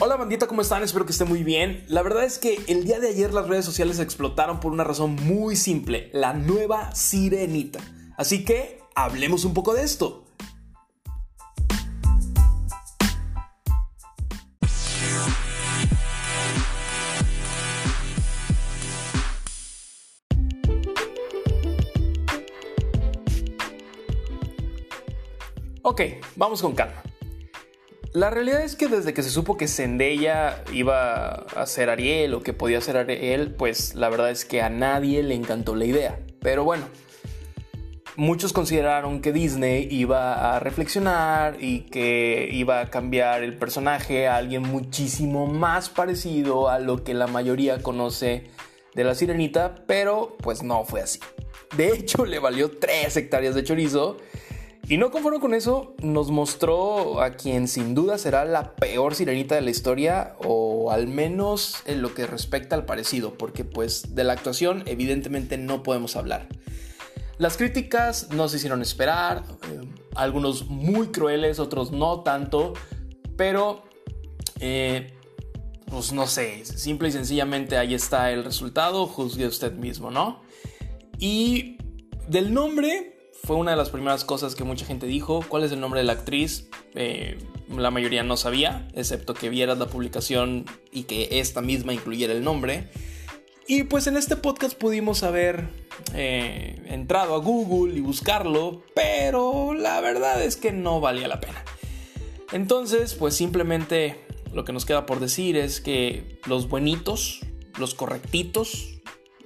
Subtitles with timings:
[0.00, 0.82] Hola bandita, ¿cómo están?
[0.82, 1.84] Espero que estén muy bien.
[1.86, 5.14] La verdad es que el día de ayer las redes sociales explotaron por una razón
[5.14, 7.78] muy simple, la nueva sirenita.
[8.16, 10.24] Así que hablemos un poco de esto.
[25.82, 26.00] Ok,
[26.34, 27.00] vamos con calma.
[28.14, 32.44] La realidad es que desde que se supo que Zendaya iba a ser Ariel o
[32.44, 36.20] que podía ser Ariel, pues la verdad es que a nadie le encantó la idea.
[36.38, 36.84] Pero bueno,
[38.14, 44.36] muchos consideraron que Disney iba a reflexionar y que iba a cambiar el personaje a
[44.36, 48.44] alguien muchísimo más parecido a lo que la mayoría conoce
[48.94, 51.18] de la sirenita, pero pues no fue así.
[51.76, 54.18] De hecho, le valió 3 hectáreas de chorizo
[54.88, 59.54] y no conforme con eso, nos mostró a quien sin duda será la peor sirenita
[59.54, 64.24] de la historia, o al menos en lo que respecta al parecido, porque pues de
[64.24, 66.48] la actuación evidentemente no podemos hablar.
[67.38, 69.80] Las críticas no se hicieron esperar, eh,
[70.14, 72.74] algunos muy crueles, otros no tanto,
[73.36, 73.84] pero
[74.60, 75.14] eh,
[75.86, 80.42] pues no sé, simple y sencillamente ahí está el resultado, juzgue usted mismo, ¿no?
[81.18, 81.78] Y
[82.28, 83.13] del nombre,
[83.44, 85.44] fue una de las primeras cosas que mucha gente dijo.
[85.48, 86.68] ¿Cuál es el nombre de la actriz?
[86.94, 92.32] Eh, la mayoría no sabía, excepto que vieras la publicación y que esta misma incluyera
[92.32, 92.90] el nombre.
[93.66, 95.68] Y pues en este podcast pudimos haber
[96.14, 101.64] eh, entrado a Google y buscarlo, pero la verdad es que no valía la pena.
[102.52, 107.40] Entonces, pues simplemente lo que nos queda por decir es que los buenitos,
[107.78, 108.93] los correctitos,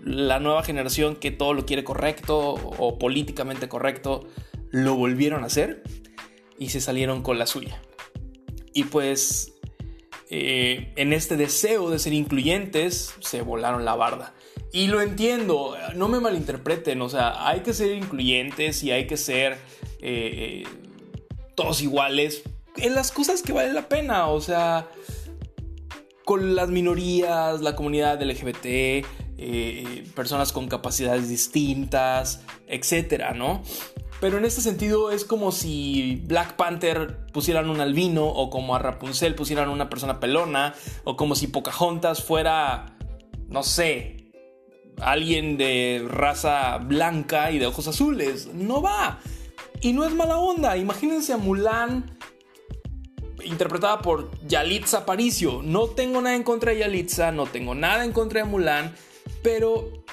[0.05, 4.29] la nueva generación que todo lo quiere correcto o políticamente correcto,
[4.71, 5.83] lo volvieron a hacer
[6.59, 7.81] y se salieron con la suya.
[8.73, 9.55] Y pues
[10.31, 14.34] eh, en este deseo de ser incluyentes se volaron la barda.
[14.72, 19.17] Y lo entiendo, no me malinterpreten, o sea, hay que ser incluyentes y hay que
[19.17, 19.56] ser
[20.03, 20.65] eh,
[21.55, 22.43] todos iguales
[22.77, 24.89] en las cosas que valen la pena, o sea,
[26.25, 29.06] con las minorías, la comunidad LGBT,
[29.38, 33.62] eh, personas con capacidades distintas, etcétera, ¿no?
[34.21, 38.81] Pero en este sentido es como si Black Panther pusieran un albino o como a
[38.81, 42.97] Rapunzel pusieran una persona pelona o como si Pocahontas fuera,
[43.47, 44.32] no sé,
[45.00, 48.48] alguien de raza blanca y de ojos azules.
[48.53, 49.21] No va.
[49.81, 50.77] Y no es mala onda.
[50.77, 52.19] Imagínense a Mulan
[53.44, 55.62] interpretada por Yalitza Aparicio.
[55.62, 58.94] No tengo nada en contra de Yalitza, no tengo nada en contra de Mulan.
[59.43, 60.04] Pero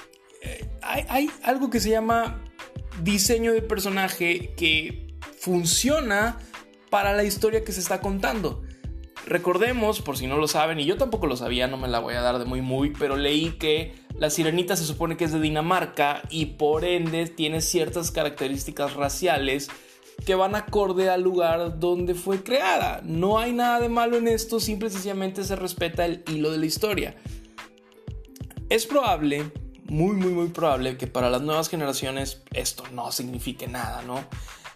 [0.42, 2.42] eh, hay, algo que se llama
[3.02, 6.38] diseño de personaje que funciona
[6.90, 8.62] para la historia que se está contando.
[9.26, 12.14] Recordemos, por si no lo saben, y yo tampoco lo sabía, no me la voy
[12.14, 15.40] a dar de muy muy, pero leí que la sirenita se supone que es de
[15.40, 19.68] Dinamarca y por ende tiene ciertas características raciales
[20.24, 23.00] que van acorde al lugar donde fue creada.
[23.04, 26.58] No hay nada de malo en esto, simple y sencillamente se respeta el hilo de
[26.58, 27.16] la historia.
[28.68, 29.50] Es probable,
[29.88, 34.24] muy, muy, muy probable que para las nuevas generaciones esto no signifique nada, ¿no?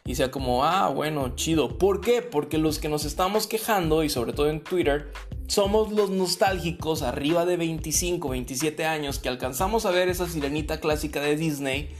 [0.05, 1.77] Y sea como, ah, bueno, chido.
[1.79, 2.23] ¿Por qué?
[2.23, 5.13] Porque los que nos estamos quejando, y sobre todo en Twitter,
[5.49, 11.21] somos los nostálgicos arriba de 25, 27 años que alcanzamos a ver esa sirenita clásica
[11.21, 11.91] de Disney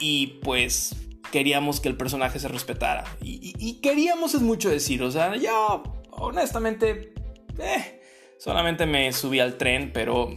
[0.00, 0.96] y pues
[1.30, 3.04] queríamos que el personaje se respetara.
[3.22, 7.12] Y, queríamos es mucho decir, o sea, yo honestamente,
[7.58, 8.00] eh,
[8.38, 10.30] solamente me subí al tren, pero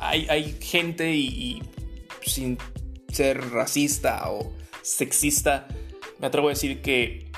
[0.00, 1.62] hay, gente y,
[2.22, 2.58] sin
[3.12, 4.52] ser racista o
[4.82, 5.68] sexista,
[6.18, 7.30] me atrevo a decir que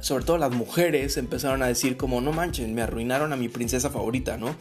[0.00, 3.90] sobre todo las mujeres empezaron a decir como no manchen, me arruinaron a mi princesa
[3.90, 4.54] favorita, ¿no?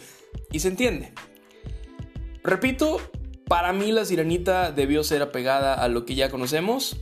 [0.52, 1.14] Y se entiende.
[2.44, 3.00] Repito,
[3.48, 6.98] para mí la sirenita debió ser apegada a lo que ya conocemos.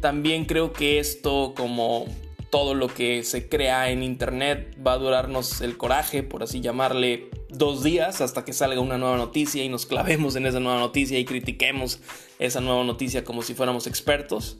[0.00, 2.06] También creo que esto, como
[2.50, 7.30] todo lo que se crea en internet, va a durarnos el coraje, por así llamarle,
[7.48, 11.18] dos días hasta que salga una nueva noticia y nos clavemos en esa nueva noticia
[11.18, 12.00] y critiquemos
[12.38, 14.58] esa nueva noticia como si fuéramos expertos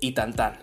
[0.00, 0.62] y tan tan.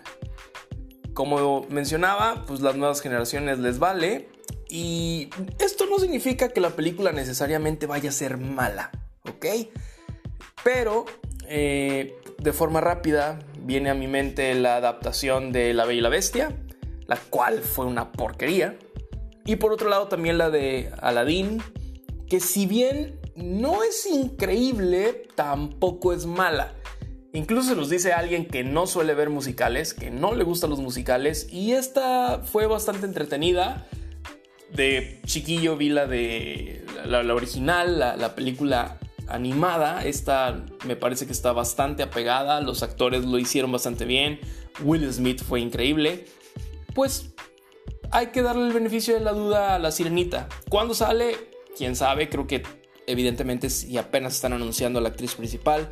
[1.14, 4.28] Como mencionaba, pues las nuevas generaciones les vale
[4.68, 8.90] y esto no significa que la película necesariamente vaya a ser mala,
[9.28, 9.46] ¿ok?
[10.62, 11.06] Pero
[11.48, 16.08] eh, de forma rápida viene a mi mente la adaptación de La Bella y la
[16.08, 16.56] Bestia,
[17.06, 18.78] la cual fue una porquería.
[19.48, 21.62] Y por otro lado también la de Aladdin,
[22.28, 26.74] que si bien no es increíble, tampoco es mala.
[27.32, 30.80] Incluso se nos dice alguien que no suele ver musicales, que no le gustan los
[30.80, 33.88] musicales, y esta fue bastante entretenida,
[34.74, 38.98] de chiquillo vi la de la, original, la, película
[39.28, 40.04] animada.
[40.04, 42.60] Esta me parece que está bastante apegada.
[42.60, 44.40] Los actores lo hicieron bastante bien.
[44.82, 46.26] Will Smith fue increíble.
[46.94, 47.32] Pues
[48.10, 50.48] hay que darle el beneficio de la duda a la sirenita.
[50.68, 51.36] ¿Cuándo sale?
[51.76, 52.28] Quién sabe.
[52.28, 52.62] Creo que
[53.06, 55.88] evidentemente si apenas están anunciando a la actriz principal.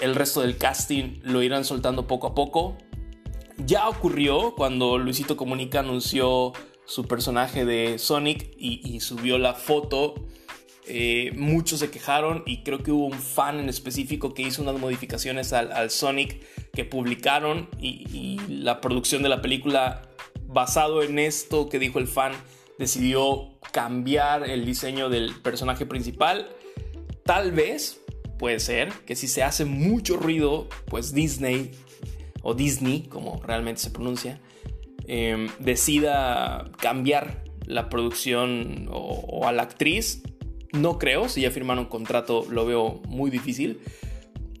[0.00, 2.76] El resto del casting lo irán soltando poco a poco.
[3.64, 6.52] Ya ocurrió cuando Luisito Comunica anunció
[6.84, 10.14] su personaje de Sonic y, subió la foto.
[10.88, 14.78] Eh, muchos se quejaron y creo que hubo un fan en específico que hizo unas
[14.78, 20.02] modificaciones al, Sonic que publicaron y, la producción de la película
[20.46, 22.32] basado en esto que dijo el fan
[22.78, 26.48] decidió cambiar el diseño del personaje principal.
[27.24, 28.00] Tal vez,
[28.38, 31.72] puede ser, que si se hace mucho ruido, pues Disney
[32.42, 34.40] o Disney, como realmente se pronuncia,
[35.08, 40.22] Em, decida cambiar la producción o, a la actriz.
[40.72, 43.80] No creo, si ya firmaron un contrato lo veo muy difícil.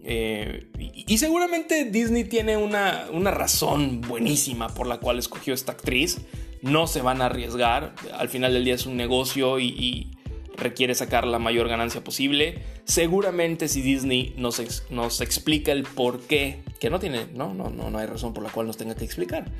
[0.08, 6.18] Eh, y, seguramente Disney tiene una, una, razón buenísima por la cual escogió esta actriz.
[6.62, 7.96] No se van a arriesgar.
[8.14, 10.12] Al final del día es un negocio y,
[10.56, 12.62] requiere sacar la mayor ganancia posible.
[12.84, 17.90] Seguramente si Disney nos, nos explica el por qué, que no tiene, no, no, no,
[17.90, 19.50] no hay razón por la cual nos tenga que explicar.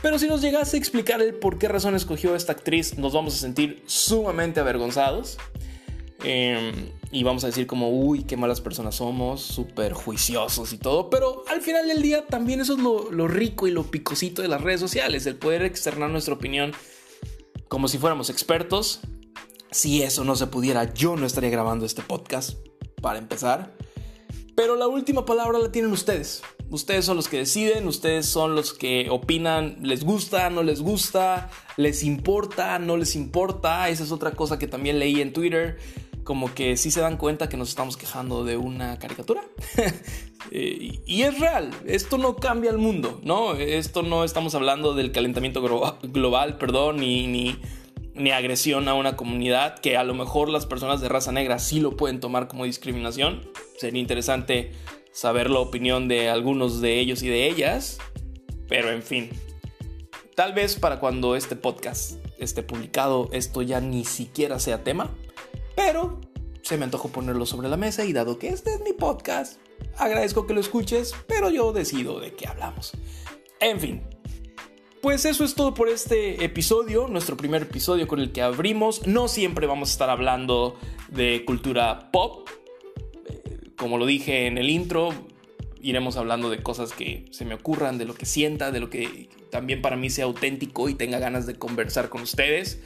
[0.00, 3.34] Pero si nos llegase a explicar el por qué razón escogió esta actriz, nos vamos
[3.34, 5.36] a sentir sumamente avergonzados.
[6.24, 11.10] Em, y vamos a decir como, uy, qué malas personas somos, súper juiciosos y todo.
[11.10, 14.60] Pero al final del día también eso es lo, rico y lo picosito de las
[14.60, 16.72] redes sociales, el poder externar nuestra opinión
[17.68, 19.00] como si fuéramos expertos.
[19.72, 22.58] Si eso no se pudiera, yo no estaría grabando este podcast,
[23.00, 23.76] para empezar.
[24.54, 26.42] Pero la última palabra la tienen ustedes.
[26.70, 31.50] Ustedes son los que deciden, ustedes son los que opinan, les gusta, no les gusta,
[31.76, 33.88] les importa, no les importa.
[33.88, 35.78] Esa es otra cosa que también leí en Twitter.
[36.30, 39.42] Como que sí se dan cuenta que nos estamos quejando de una caricatura.
[40.52, 43.54] Eh, y es real, esto no cambia el mundo, ¿no?
[43.54, 45.60] Esto no estamos hablando del calentamiento
[46.02, 47.56] global, perdón, ni, ni,
[48.14, 51.78] ni agresión a una comunidad, que a lo mejor las personas de raza negra sí
[51.78, 53.50] lo pueden tomar como discriminación.
[53.78, 54.72] Sería interesante
[55.12, 57.98] saber la opinión de algunos de ellos y de ellas.
[58.66, 59.30] Pero en fin,
[60.34, 65.10] tal vez para cuando este podcast esté publicado esto ya ni siquiera sea tema.
[65.82, 66.20] Pero
[66.60, 69.58] se me antojó ponerlo sobre la mesa y dado que este es mi podcast,
[69.96, 72.92] agradezco que lo escuches, pero yo decido de qué hablamos.
[73.60, 74.02] En fin,
[75.00, 79.06] pues eso es todo por este episodio, nuestro primer episodio con el que abrimos.
[79.06, 80.76] No siempre vamos a estar hablando
[81.08, 82.46] de cultura pop,
[83.74, 85.14] como lo dije en el intro,
[85.80, 89.30] iremos hablando de cosas que se me ocurran, de lo que sienta, de lo que
[89.50, 92.80] también para mí sea auténtico y tenga ganas de conversar con ustedes.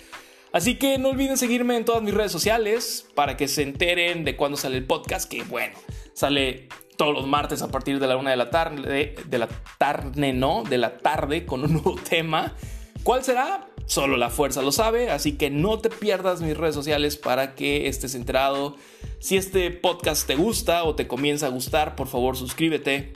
[0.55, 4.37] Así que no olviden seguirme en todas mis redes sociales para que se enteren de
[4.37, 5.75] cuándo sale el podcast, que bueno,
[6.13, 9.49] sale todos los martes a partir de la una de la tarde, de la
[9.79, 12.55] tarde, no, de la tarde con un nuevo tema.
[13.03, 13.67] ¿Cuál será?
[13.87, 17.89] Solo la fuerza lo sabe, así que no te pierdas mis redes sociales para que
[17.89, 18.77] estés enterado.
[19.19, 23.13] Si este podcast te gusta o te comienza a gustar, por favor suscríbete,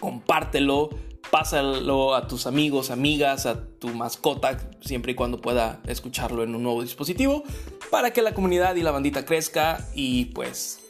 [0.00, 0.90] compártelo,
[1.30, 6.62] pásalo a tus amigos, amigas, a tu mascota, siempre y cuando pueda escucharlo en un
[6.62, 7.42] nuevo dispositivo,
[7.90, 10.80] para que la comunidad y la bandita crezca y pues,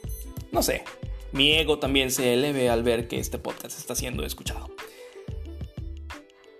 [0.52, 0.84] no sé,
[1.32, 4.68] mi ego también se eleve al ver que este podcast está siendo escuchado.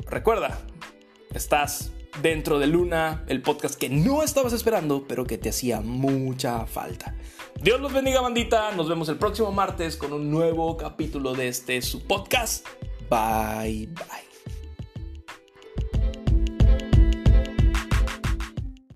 [0.06, 0.58] Recuerda,
[1.34, 6.66] estás dentro de Luna, el podcast que no estabas esperando, pero que te hacía mucha
[6.66, 7.14] falta.
[7.60, 8.70] Dios los bendiga, bandita.
[8.72, 12.66] Nos vemos el próximo martes con un nuevo capítulo de este su podcast.
[13.08, 14.35] Bye bye.